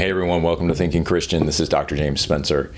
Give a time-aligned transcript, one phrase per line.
[0.00, 1.44] Hey everyone, welcome to Thinking Christian.
[1.44, 1.94] This is Dr.
[1.94, 2.72] James Spencer.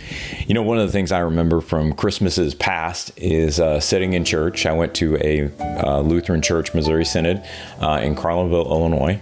[0.48, 4.25] You know, one of the things I remember from Christmases past is uh, sitting in
[4.25, 4.67] church.
[4.67, 5.48] I went to a
[5.87, 7.40] uh, Lutheran Church Missouri Synod
[7.80, 9.21] uh, in Carlinville, Illinois.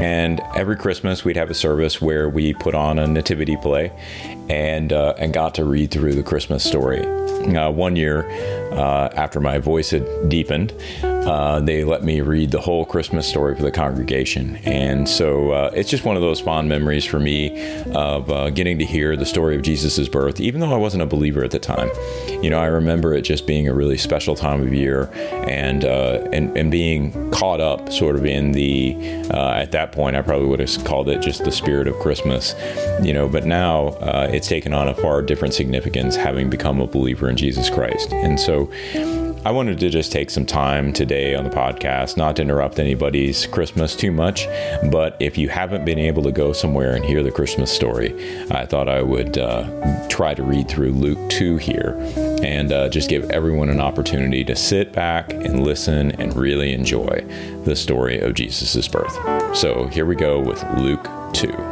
[0.00, 3.92] And every Christmas, we'd have a service where we put on a nativity play
[4.48, 7.04] and, uh, and got to read through the Christmas story.
[7.54, 8.30] Uh, one year,
[8.72, 10.72] uh, after my voice had deepened,
[11.24, 14.56] uh, they let me read the whole Christmas story for the congregation.
[14.64, 18.78] And so uh, it's just one of those fond memories for me of uh, getting
[18.78, 21.58] to hear the story of Jesus' birth, even though I wasn't a believer at the
[21.58, 21.90] time.
[22.42, 25.10] You know, I remember it just being a really special time of year
[25.46, 28.96] and, uh, and, and being caught up sort of in the,
[29.32, 32.54] uh, at that point, I probably would have called it just the spirit of Christmas,
[33.02, 36.86] you know, but now uh, it's taken on a far different significance having become a
[36.86, 38.12] believer in Jesus Christ.
[38.12, 38.70] And so,
[39.44, 43.44] I wanted to just take some time today on the podcast, not to interrupt anybody's
[43.44, 44.46] Christmas too much,
[44.92, 48.14] but if you haven't been able to go somewhere and hear the Christmas story,
[48.52, 51.96] I thought I would uh, try to read through Luke 2 here
[52.40, 57.24] and uh, just give everyone an opportunity to sit back and listen and really enjoy
[57.64, 59.56] the story of Jesus' birth.
[59.56, 61.71] So here we go with Luke 2.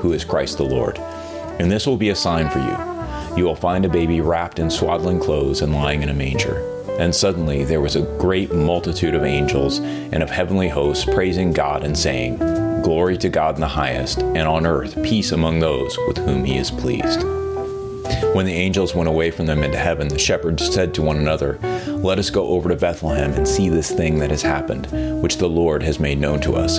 [0.00, 0.98] who is Christ the Lord.
[0.98, 3.38] And this will be a sign for you.
[3.38, 6.66] You will find a baby wrapped in swaddling clothes and lying in a manger.
[6.98, 11.84] And suddenly there was a great multitude of angels and of heavenly hosts praising God
[11.84, 12.38] and saying,
[12.82, 16.56] Glory to God in the highest, and on earth peace among those with whom he
[16.56, 17.22] is pleased.
[18.34, 21.58] When the angels went away from them into heaven, the shepherds said to one another,
[21.86, 24.86] Let us go over to Bethlehem and see this thing that has happened,
[25.22, 26.78] which the Lord has made known to us.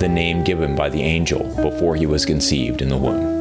[0.00, 3.39] the name given by the angel before he was conceived in the womb.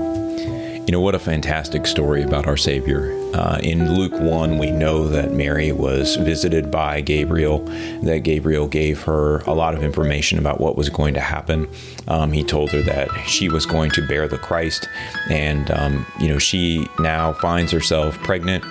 [0.90, 3.14] You know, what a fantastic story about our Savior.
[3.36, 7.60] Uh, in Luke 1, we know that Mary was visited by Gabriel,
[8.02, 11.70] that Gabriel gave her a lot of information about what was going to happen.
[12.08, 14.90] Um, he told her that she was going to bear the Christ,
[15.30, 18.64] and, um, you know, she now finds herself pregnant.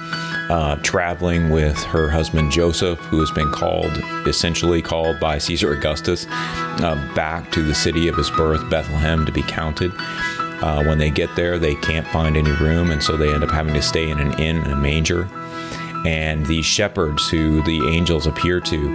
[0.50, 3.92] Uh, traveling with her husband Joseph, who has been called,
[4.26, 9.30] essentially called by Caesar Augustus, uh, back to the city of his birth, Bethlehem, to
[9.30, 9.92] be counted.
[10.60, 13.50] Uh, when they get there, they can't find any room, and so they end up
[13.50, 15.28] having to stay in an inn in a manger.
[16.06, 18.86] And these shepherds, who the angels appear to,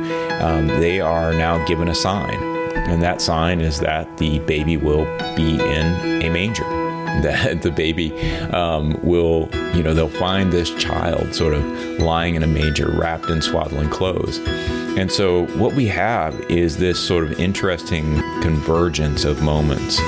[0.44, 2.42] um, they are now given a sign.
[2.76, 6.66] And that sign is that the baby will be in a manger.
[7.14, 8.12] That the baby
[8.50, 11.64] um, will, you know, they'll find this child sort of
[12.00, 14.40] lying in a manger, wrapped in swaddling clothes.
[14.98, 20.00] And so, what we have is this sort of interesting convergence of moments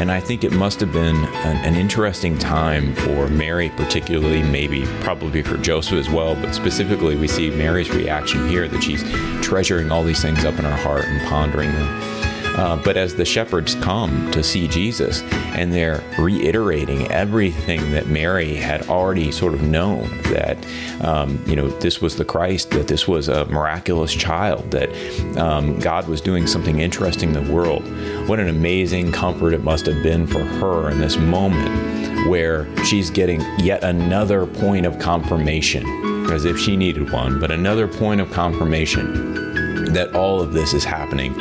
[0.00, 4.84] and I think it must have been an, an, interesting time for Mary, particularly, maybe
[5.00, 9.02] probably for Joseph as well, but specifically, we see Mary's reaction here that she's
[9.40, 12.13] treasuring all these things up in her heart and pondering them.
[12.54, 15.22] Uh, but as the shepherds come to see Jesus
[15.54, 20.56] and they're reiterating everything that Mary had already sort of known that,
[21.02, 24.88] um, you know, this was the Christ, that this was a miraculous child, that
[25.36, 27.82] um, God was doing something interesting in the world.
[28.28, 33.10] What an amazing comfort it must have been for her in this moment where she's
[33.10, 35.84] getting yet another point of confirmation,
[36.30, 40.84] as if she needed one, but another point of confirmation that all of this is
[40.84, 41.34] happening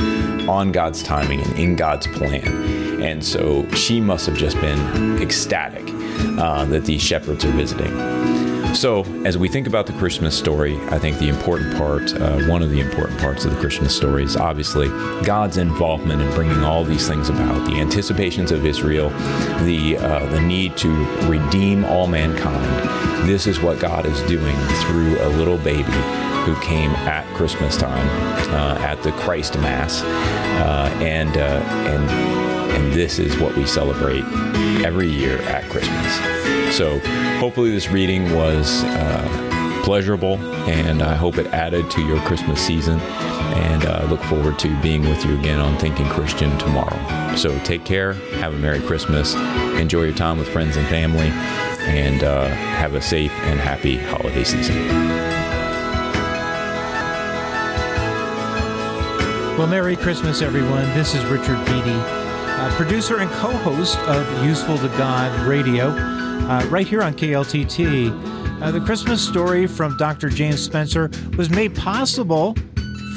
[0.47, 3.01] on God's timing and in God's plan.
[3.01, 5.83] And so she must have just been ecstatic
[6.39, 7.93] uh, that these shepherds are visiting.
[8.73, 12.63] So, as we think about the Christmas story, I think the important part, uh, one
[12.63, 14.87] of the important parts of the Christmas story, is obviously
[15.23, 19.09] God's involvement in bringing all these things about the anticipations of Israel,
[19.63, 20.89] the, uh, the need to
[21.27, 23.29] redeem all mankind.
[23.29, 28.07] This is what God is doing through a little baby who came at Christmas time,
[28.51, 32.09] uh, at the Christ Mass, uh, and uh, and
[32.73, 34.23] and this is what we celebrate
[34.83, 36.75] every year at Christmas.
[36.75, 36.99] So
[37.39, 40.37] hopefully this reading was uh, pleasurable,
[40.67, 42.99] and I hope it added to your Christmas season.
[42.99, 47.35] And I uh, look forward to being with you again on Thinking Christian tomorrow.
[47.35, 49.35] So take care, have a Merry Christmas,
[49.79, 51.27] enjoy your time with friends and family,
[51.87, 55.22] and uh, have a safe and happy holiday season.
[59.55, 60.83] Well, Merry Christmas, everyone.
[60.95, 66.65] This is Richard Beattie, uh, producer and co host of Useful to God Radio, uh,
[66.71, 68.63] right here on KLTT.
[68.63, 70.29] Uh, the Christmas story from Dr.
[70.29, 72.55] James Spencer was made possible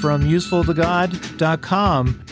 [0.03, 2.25] from usefultogod.com.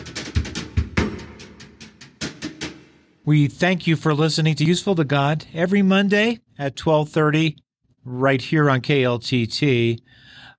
[3.24, 7.56] We thank you for listening to Useful to God every Monday at 1230
[8.04, 9.98] right here on KLTT.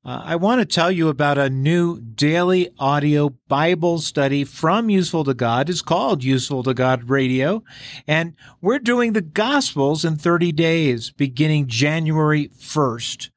[0.05, 5.23] Uh, I want to tell you about a new daily audio Bible study from Useful
[5.23, 5.67] to God.
[5.67, 7.63] It's called Useful to God Radio.
[8.07, 13.31] And we're doing the Gospels in 30 days, beginning January 1st.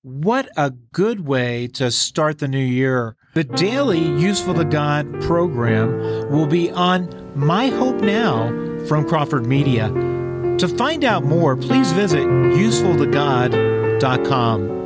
[0.00, 3.14] What a good way to start the new year.
[3.34, 8.48] The daily Useful to God program will be on My Hope Now
[8.86, 9.90] from Crawford Media.
[10.58, 14.85] To find out more, please visit usefultogod.com.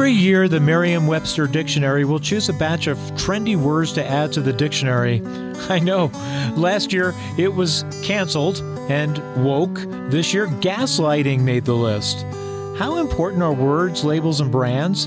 [0.00, 4.32] Every year, the Merriam Webster Dictionary will choose a batch of trendy words to add
[4.32, 5.20] to the dictionary.
[5.68, 6.06] I know,
[6.56, 9.78] last year it was canceled and woke.
[10.10, 12.22] This year, gaslighting made the list.
[12.78, 15.06] How important are words, labels, and brands?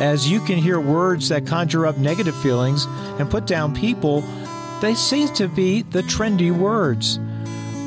[0.00, 2.86] As you can hear words that conjure up negative feelings
[3.20, 4.22] and put down people,
[4.80, 7.20] they seem to be the trendy words.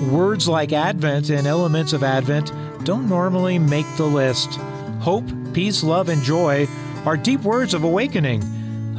[0.09, 2.53] Words like Advent and elements of Advent
[2.85, 4.55] don't normally make the list.
[5.01, 6.67] Hope, peace, love, and joy
[7.05, 8.41] are deep words of awakening.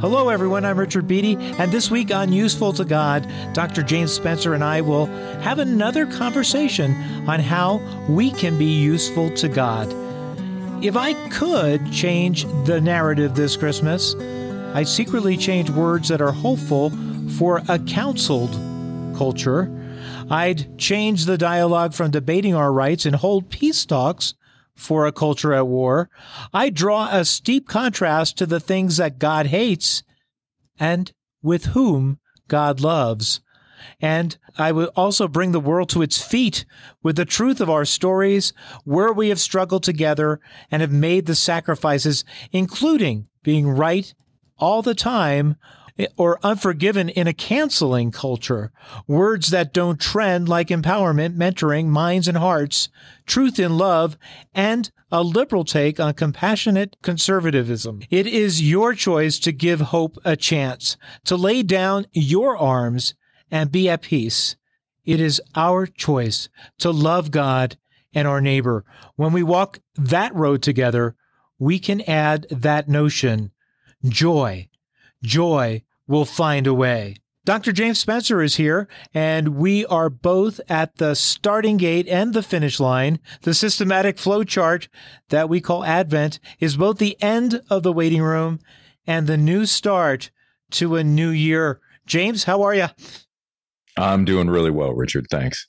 [0.01, 0.65] Hello, everyone.
[0.65, 3.83] I'm Richard Beattie, and this week on Useful to God, Dr.
[3.83, 5.05] James Spencer and I will
[5.41, 6.95] have another conversation
[7.29, 7.77] on how
[8.09, 9.87] we can be useful to God.
[10.83, 14.15] If I could change the narrative this Christmas,
[14.73, 16.89] I'd secretly change words that are hopeful
[17.37, 18.53] for a counseled
[19.15, 19.71] culture.
[20.31, 24.33] I'd change the dialogue from debating our rights and hold peace talks
[24.77, 26.09] for a culture at war.
[26.53, 30.03] I draw a steep contrast to the things that God hates
[30.79, 33.41] and with whom God loves.
[33.99, 36.65] And I will also bring the world to its feet
[37.03, 38.53] with the truth of our stories,
[38.83, 40.39] where we have struggled together
[40.71, 44.13] and have made the sacrifices, including being right
[44.57, 45.55] all the time
[46.15, 48.71] or unforgiven in a canceling culture.
[49.07, 52.89] Words that don't trend like empowerment, mentoring, minds and hearts,
[53.25, 54.17] truth in love,
[54.53, 58.01] and a liberal take on compassionate conservatism.
[58.09, 63.15] It is your choice to give hope a chance, to lay down your arms
[63.49, 64.55] and be at peace.
[65.05, 66.49] It is our choice
[66.79, 67.77] to love God
[68.13, 68.83] and our neighbor.
[69.15, 71.15] When we walk that road together,
[71.57, 73.51] we can add that notion
[74.05, 74.67] joy.
[75.23, 77.17] Joy will find a way.
[77.47, 77.71] Dr.
[77.71, 82.77] James Spencer is here, and we are both at the starting gate and the finish
[82.77, 83.19] line.
[83.43, 84.89] The systematic flow chart
[85.29, 88.59] that we call Advent is both the end of the waiting room
[89.05, 90.29] and the new start
[90.71, 91.79] to a new year.
[92.05, 92.87] James, how are you?
[93.95, 95.27] I'm doing really well, Richard.
[95.31, 95.67] Thanks.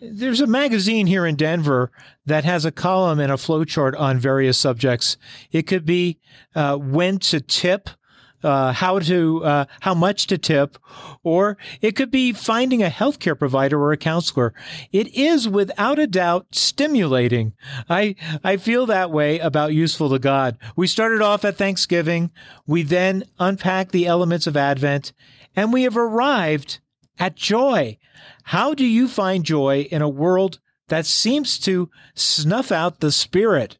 [0.00, 1.92] There's a magazine here in Denver
[2.26, 5.18] that has a column and a flow chart on various subjects.
[5.52, 6.18] It could be
[6.54, 7.90] uh, when to tip
[8.42, 10.78] uh, how to uh, how much to tip,
[11.22, 14.54] or it could be finding a healthcare provider or a counselor.
[14.92, 17.52] It is without a doubt stimulating.
[17.88, 20.56] I I feel that way about useful to God.
[20.76, 22.30] We started off at Thanksgiving.
[22.66, 25.12] We then unpacked the elements of Advent,
[25.54, 26.80] and we have arrived
[27.18, 27.98] at joy.
[28.44, 33.78] How do you find joy in a world that seems to snuff out the spirit?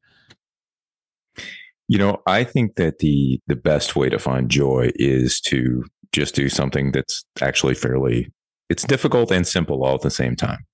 [1.91, 5.83] You know, I think that the the best way to find joy is to
[6.13, 8.33] just do something that's actually fairly
[8.69, 10.65] it's difficult and simple all at the same time.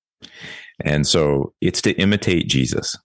[0.84, 2.98] And so it's to imitate Jesus.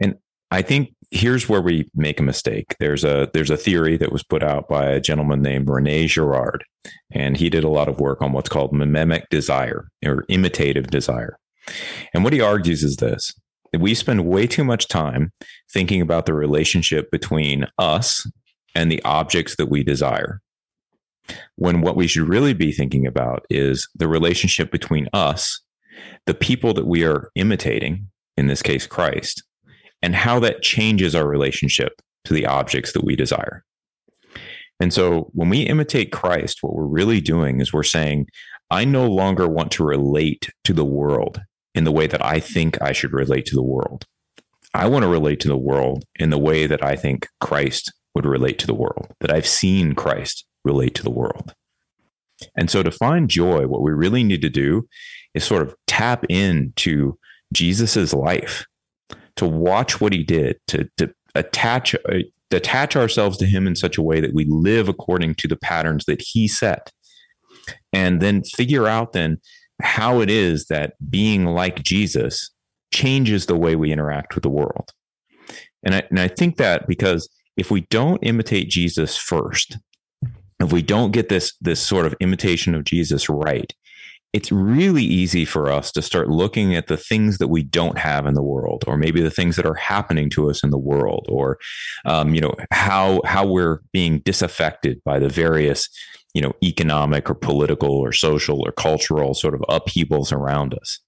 [0.00, 0.16] And
[0.50, 2.74] I think here's where we make a mistake.
[2.80, 6.64] There's a there's a theory that was put out by a gentleman named Rene Girard,
[7.12, 11.38] and he did a lot of work on what's called mimetic desire or imitative desire.
[12.12, 13.38] And what he argues is this
[13.76, 15.32] we spend way too much time
[15.72, 18.28] thinking about the relationship between us
[18.74, 20.40] and the objects that we desire.
[21.56, 25.60] When what we should really be thinking about is the relationship between us,
[26.26, 29.42] the people that we are imitating, in this case, Christ,
[30.00, 33.64] and how that changes our relationship to the objects that we desire.
[34.80, 38.28] And so when we imitate Christ, what we're really doing is we're saying,
[38.70, 41.40] I no longer want to relate to the world
[41.78, 44.04] in the way that I think I should relate to the world.
[44.74, 48.26] I want to relate to the world in the way that I think Christ would
[48.26, 51.54] relate to the world, that I've seen Christ relate to the world.
[52.56, 54.88] And so to find joy, what we really need to do
[55.34, 57.16] is sort of tap into
[57.52, 58.66] Jesus's life,
[59.36, 62.18] to watch what he did, to, to attach, uh,
[62.50, 66.06] attach ourselves to him in such a way that we live according to the patterns
[66.06, 66.90] that he set.
[67.92, 69.38] And then figure out then
[69.80, 72.50] how it is that being like Jesus
[72.92, 74.92] changes the way we interact with the world.
[75.84, 79.78] And I, and I think that because if we don't imitate Jesus first,
[80.60, 83.72] if we don't get this this sort of imitation of Jesus right,
[84.32, 88.26] it's really easy for us to start looking at the things that we don't have
[88.26, 91.26] in the world, or maybe the things that are happening to us in the world,
[91.28, 91.58] or
[92.04, 95.88] um, you know how how we're being disaffected by the various
[96.38, 101.00] you know economic or political or social or cultural sort of upheavals around us.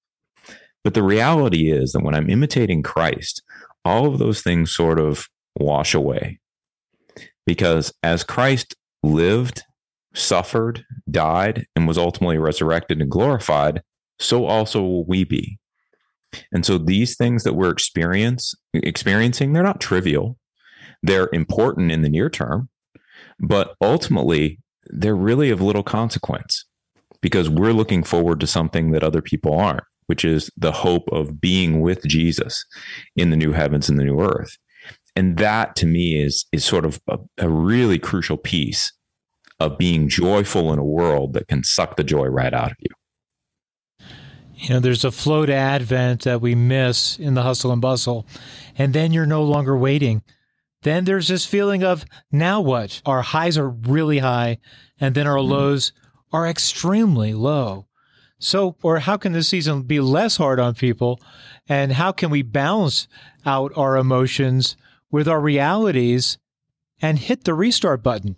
[0.82, 3.40] But the reality is that when I'm imitating Christ,
[3.84, 6.40] all of those things sort of wash away.
[7.46, 9.62] Because as Christ lived,
[10.14, 13.82] suffered, died, and was ultimately resurrected and glorified,
[14.18, 15.60] so also will we be.
[16.50, 20.38] And so these things that we're experience, experiencing, they're not trivial.
[21.04, 22.68] They're important in the near term,
[23.38, 24.58] but ultimately
[24.92, 26.64] they're really of little consequence
[27.20, 31.40] because we're looking forward to something that other people aren't which is the hope of
[31.40, 32.66] being with Jesus
[33.14, 34.58] in the new heavens and the new earth.
[35.14, 38.92] And that to me is, is sort of a, a really crucial piece
[39.60, 44.08] of being joyful in a world that can suck the joy right out of you.
[44.56, 48.26] You know, there's a flow to Advent that we miss in the hustle and bustle,
[48.76, 50.24] and then you're no longer waiting.
[50.82, 53.02] Then there's this feeling of now what?
[53.04, 54.58] Our highs are really high,
[54.98, 55.52] and then our mm-hmm.
[55.52, 55.92] lows
[56.32, 57.86] are extremely low.
[58.38, 61.20] So, or how can this season be less hard on people?
[61.68, 63.06] And how can we balance
[63.44, 64.76] out our emotions
[65.10, 66.38] with our realities
[67.02, 68.36] and hit the restart button?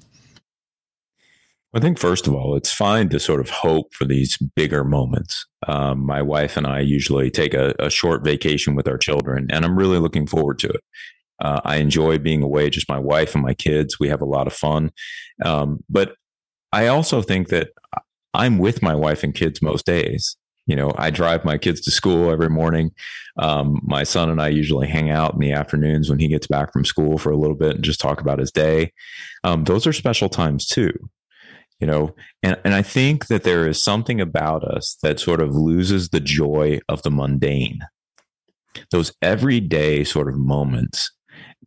[1.75, 5.47] I think, first of all, it's fine to sort of hope for these bigger moments.
[5.67, 9.65] Um, my wife and I usually take a, a, short vacation with our children, and
[9.65, 10.81] I'm really looking forward to it.
[11.43, 13.99] Uh, I enjoy being away, just my wife and my kids.
[13.99, 14.93] We have a lot of fun.
[15.45, 16.15] Um, but
[16.73, 17.71] I also think that
[18.33, 20.37] I'm with my wife and kids most days.
[20.67, 22.93] You know, I drive my kids to school every morning.
[23.37, 26.73] Um, my son and I usually hang out in the afternoons when he gets back
[26.73, 28.93] from school for a little bit and just talk about his day.
[29.43, 30.93] Um, those are special times too.
[31.81, 35.57] You know, and, and I think that there is something about us that sort of
[35.57, 37.81] loses the joy of the mundane.
[38.93, 41.11] Those everyday sort of moments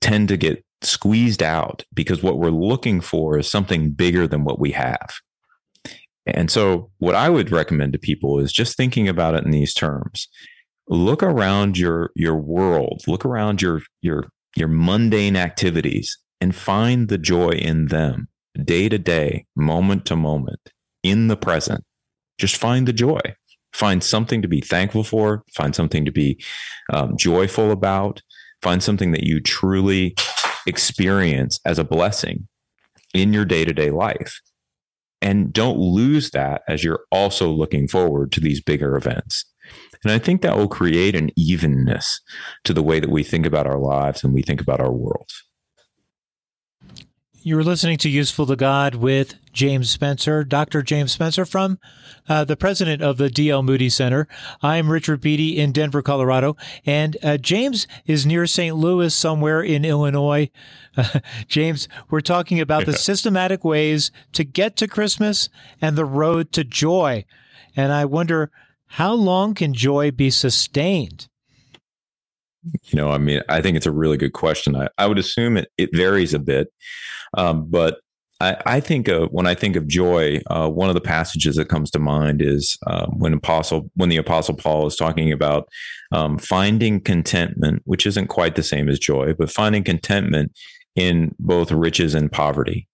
[0.01, 4.59] tend to get squeezed out because what we're looking for is something bigger than what
[4.59, 5.15] we have.
[6.25, 9.73] And so, what I would recommend to people is just thinking about it in these
[9.73, 10.27] terms.
[10.87, 17.17] Look around your your world, look around your your your mundane activities and find the
[17.17, 18.27] joy in them
[18.63, 20.71] day to day, moment to moment,
[21.03, 21.83] in the present.
[22.37, 23.19] Just find the joy.
[23.73, 26.41] Find something to be thankful for, find something to be
[26.93, 28.21] um, joyful about,
[28.61, 30.15] find something that you truly
[30.67, 32.47] experience as a blessing
[33.13, 34.41] in your day to day life
[35.21, 39.45] and don't lose that as you're also looking forward to these bigger events.
[40.03, 42.21] And I think that will create an evenness
[42.63, 45.29] to the way that we think about our lives and we think about our world.
[47.47, 50.81] You're listening to Useful to God with James Spencer, Dr.
[50.81, 51.77] James Spencer from
[52.27, 53.61] uh, the president of the D.L.
[53.61, 54.27] Moody Center.
[54.63, 58.75] I'm Richard Beattie in Denver, Colorado, and uh, James is near St.
[58.75, 60.49] Louis, somewhere in Illinois.
[60.97, 65.47] Uh, James, we're talking about the systematic ways to get to Christmas
[65.79, 67.25] and the road to joy.
[67.75, 68.49] And I wonder,
[68.87, 71.27] how long can joy be sustained?
[72.83, 74.75] You know, I mean, I think it's a really good question.
[74.75, 76.69] I, I would assume it, it varies a bit.
[77.37, 77.99] Um, but
[78.41, 81.69] I, I, think of, when I think of joy, uh, one of the passages that
[81.69, 85.69] comes to mind is uh, when apostle when the apostle Paul is talking about
[86.11, 90.51] um, finding contentment, which isn't quite the same as joy, but finding contentment
[90.95, 92.87] in both riches and poverty.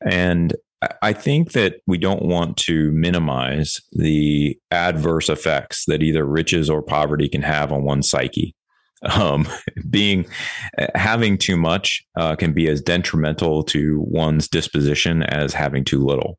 [0.00, 0.54] And
[1.02, 6.82] I think that we don't want to minimize the adverse effects that either riches or
[6.82, 8.54] poverty can have on one's psyche
[9.06, 9.46] um,
[9.90, 10.26] being
[10.94, 16.38] having too much uh, can be as detrimental to one's disposition as having too little.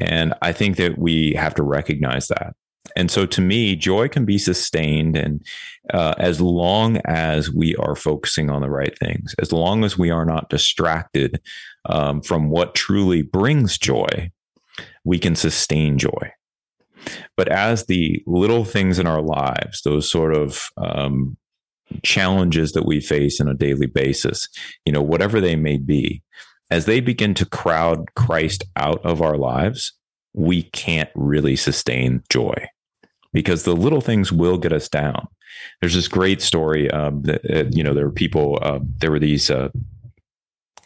[0.00, 2.54] And i think that we have to recognize that.
[2.96, 5.44] And so to me joy can be sustained and
[5.92, 10.10] uh, as long as we are focusing on the right things as long as we
[10.10, 11.40] are not distracted
[11.86, 14.30] um, from what truly brings joy
[15.04, 16.32] we can sustain joy.
[17.36, 21.36] But as the little things in our lives those sort of um,
[22.02, 24.48] challenges that we face on a daily basis,
[24.84, 26.22] you know, whatever they may be,
[26.70, 29.92] as they begin to crowd Christ out of our lives,
[30.32, 32.54] we can't really sustain joy
[33.32, 35.28] because the little things will get us down.
[35.80, 36.90] There's this great story.
[36.90, 39.68] Um, that, uh, you know, there were people, uh, there were these uh,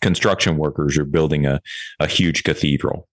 [0.01, 1.61] construction workers who are building a,
[2.01, 3.09] a huge cathedral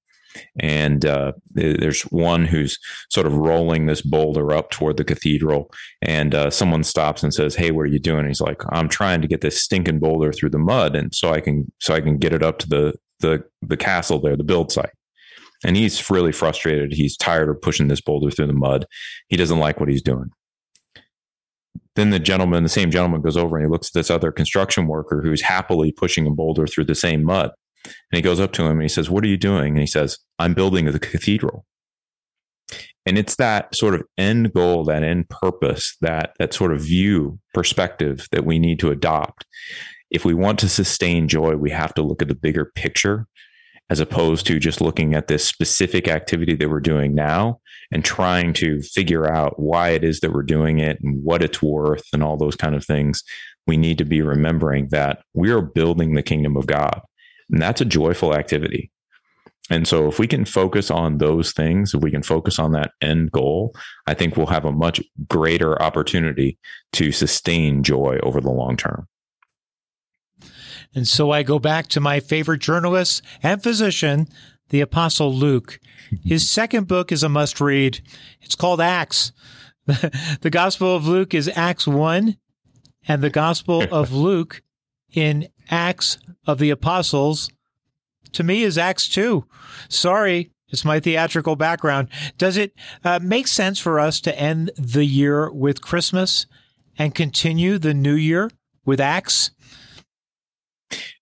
[0.60, 2.78] and uh, there's one who's
[3.10, 5.72] sort of rolling this boulder up toward the cathedral.
[6.02, 8.20] And uh, someone stops and says hey what are you doing?
[8.20, 11.32] And he's like i'm trying to get this stinking boulder through the mud and so
[11.32, 14.44] i can so i can get it up to the the the castle there the
[14.44, 14.92] build site.
[15.64, 16.94] And he's really frustrated.
[16.94, 18.86] He's tired of pushing this boulder through the mud.
[19.30, 20.30] He doesn't like what he's doing.
[21.96, 24.88] Then the gentleman the same gentleman goes over and he looks at this other construction
[24.88, 27.52] worker who's happily pushing a boulder through the same mud
[27.86, 29.74] and he goes up to him and he says, What are you doing?
[29.74, 31.66] And he says, I'm building the cathedral.
[33.06, 37.40] And it's that sort of end goal, that end purpose, that that sort of view
[37.54, 39.46] perspective that we need to adopt.
[40.10, 43.28] If we want to sustain joy, we have to look at the bigger picture
[43.90, 47.60] as opposed to just looking at this specific activity that we're doing now
[47.92, 51.62] and trying to figure out why it is that we're doing it and what it's
[51.62, 53.24] worth and all those kind of things.
[53.68, 57.02] We need to be remembering that we are building the kingdom of God.
[57.52, 58.92] And that's a joyful activity.
[59.70, 62.92] And so, if we can focus on those things, if we can focus on that
[63.02, 66.60] end goal, I think we'll have a much greater opportunity
[66.94, 69.08] to sustain joy over the long term.
[70.94, 74.28] And so I go back to my favorite journalist and physician,
[74.70, 75.80] the Apostle Luke.
[76.24, 78.02] His second book is a must read.
[78.42, 79.32] It's called Acts.
[79.86, 82.38] the Gospel of Luke is Acts 1,
[83.08, 84.64] and the Gospel of Luke
[85.14, 87.50] in Acts of the Apostles
[88.34, 89.46] to me is Acts 2.
[89.90, 92.10] Sorry, it's my theatrical background.
[92.38, 92.74] Does it
[93.04, 96.46] uh, make sense for us to end the year with Christmas
[96.98, 98.50] and continue the new year
[98.86, 99.52] with Acts?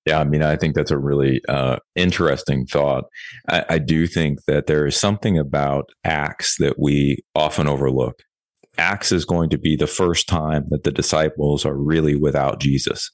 [0.06, 3.06] Yeah, I mean, I think that's a really uh, interesting thought.
[3.48, 8.24] I, I do think that there is something about Acts that we often overlook.
[8.78, 13.12] Acts is going to be the first time that the disciples are really without Jesus,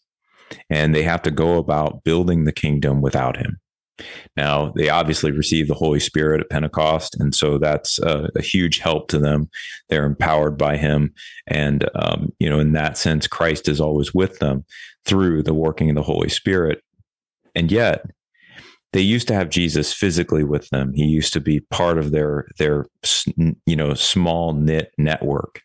[0.69, 3.59] and they have to go about building the kingdom without him.
[4.37, 8.79] Now, they obviously received the Holy Spirit at Pentecost, and so that's a, a huge
[8.79, 9.49] help to them.
[9.89, 11.13] They're empowered by Him,
[11.47, 14.65] and um, you know, in that sense, Christ is always with them
[15.05, 16.81] through the working of the Holy Spirit.
[17.55, 18.05] And yet,
[18.93, 20.93] they used to have Jesus physically with them.
[20.93, 22.85] He used to be part of their their
[23.65, 25.61] you know small knit network.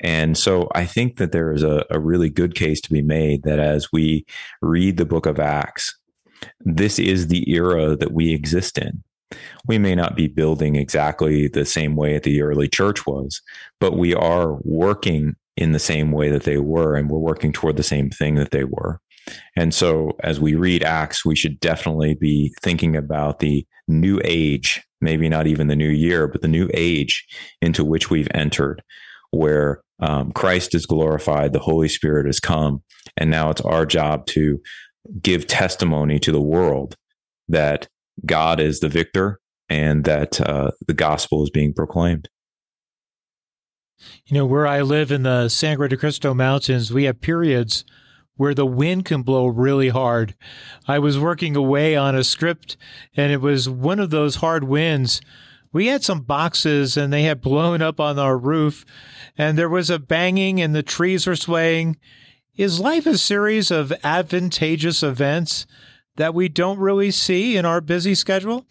[0.00, 3.42] And so I think that there is a, a really good case to be made
[3.44, 4.24] that as we
[4.60, 5.96] read the book of Acts,
[6.60, 9.02] this is the era that we exist in.
[9.66, 13.40] We may not be building exactly the same way that the early church was,
[13.80, 17.76] but we are working in the same way that they were, and we're working toward
[17.76, 19.00] the same thing that they were.
[19.56, 24.82] And so, as we read Acts, we should definitely be thinking about the new age,
[25.00, 27.24] maybe not even the new year, but the new age
[27.60, 28.82] into which we've entered,
[29.32, 32.82] where um, Christ is glorified, the Holy Spirit has come,
[33.16, 34.60] and now it's our job to
[35.20, 36.94] give testimony to the world
[37.48, 37.88] that
[38.24, 42.28] God is the victor and that uh, the gospel is being proclaimed.
[44.26, 47.84] You know, where I live in the Sangre de Cristo Mountains, we have periods
[48.36, 50.34] where the wind can blow really hard.
[50.88, 52.76] I was working away on a script,
[53.16, 55.20] and it was one of those hard winds.
[55.72, 58.84] We had some boxes, and they had blown up on our roof,
[59.38, 61.96] and there was a banging, and the trees were swaying.
[62.56, 65.66] Is life a series of advantageous events
[66.16, 68.66] that we don't really see in our busy schedule?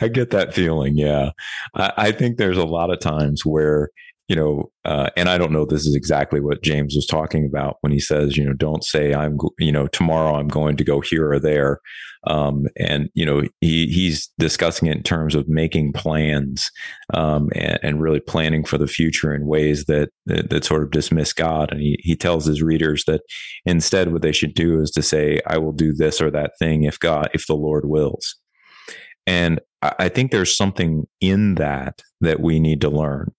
[0.00, 0.96] I get that feeling.
[0.96, 1.30] Yeah.
[1.74, 3.90] I, I, think there's a lot of times where
[4.32, 7.76] you know, uh, and I don't know this is exactly what James was talking about
[7.82, 11.02] when he says, you know, don't say I'm, you know, tomorrow I'm going to go
[11.02, 11.80] here or there.
[12.26, 16.70] Um, and you know, he he's discussing it in terms of making plans
[17.12, 20.92] um, and, and, really planning for the future in ways that, that, that sort of
[20.92, 21.70] dismiss God.
[21.70, 23.20] And he he tells his readers that
[23.66, 26.84] instead, what they should do is to say, "I will do this or that thing
[26.84, 28.36] if God, if the Lord wills."
[29.26, 33.32] And I think there's something in that that we need to learn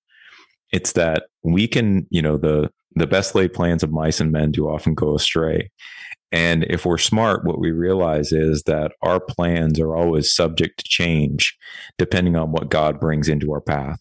[0.74, 4.52] it's that we can, you know, the the best laid plans of mice and men
[4.52, 5.72] do often go astray.
[6.32, 10.86] And if we're smart, what we realize is that our plans are always subject to
[10.86, 11.56] change
[11.98, 14.00] depending on what God brings into our path.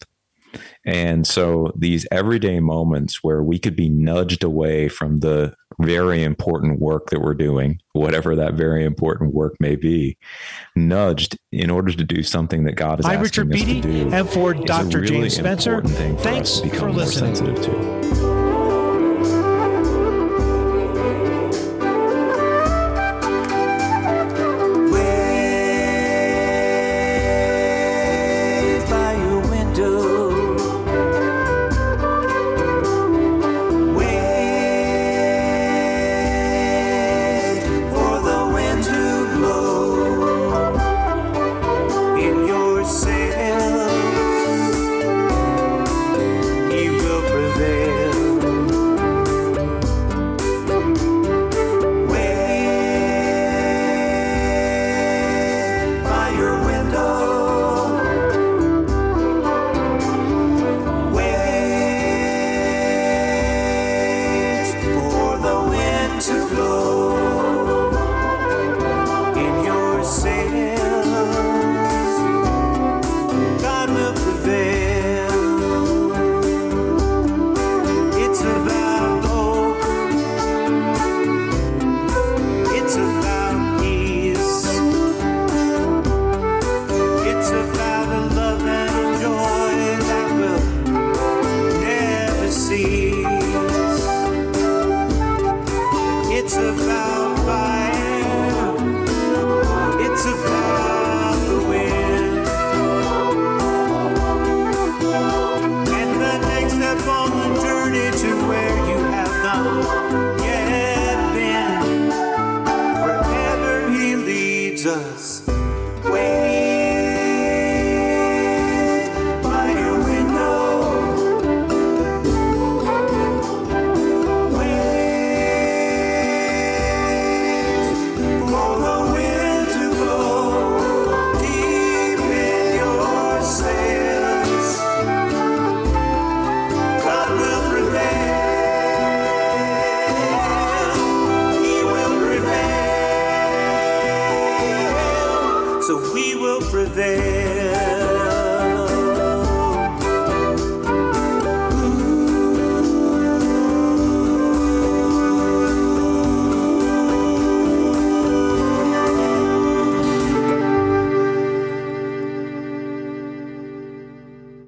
[0.85, 6.79] And so these everyday moments where we could be nudged away from the very important
[6.79, 10.17] work that we're doing, whatever that very important work may be,
[10.75, 14.05] nudged in order to do something that God is I'm asking Richard us Beattie, to
[14.05, 14.13] do.
[14.13, 14.99] And for Dr.
[14.99, 18.32] Really James Spencer, thanks for listening.